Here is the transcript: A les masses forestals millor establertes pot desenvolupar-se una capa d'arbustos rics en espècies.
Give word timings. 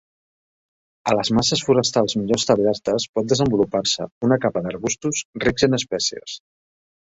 A 1.11 1.13
les 1.19 1.29
masses 1.39 1.61
forestals 1.67 2.15
millor 2.21 2.41
establertes 2.41 3.07
pot 3.19 3.29
desenvolupar-se 3.35 4.09
una 4.31 4.41
capa 4.49 4.65
d'arbustos 4.67 5.23
rics 5.47 5.71
en 5.71 5.83
espècies. 5.83 6.39